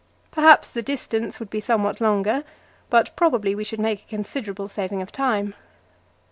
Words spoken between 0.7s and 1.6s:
the distance would be